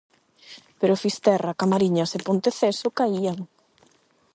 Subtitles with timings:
[0.79, 3.37] Pero Fisterra, Camariñas e Ponteceso caían.